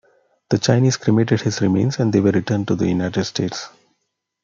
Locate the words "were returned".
2.21-2.67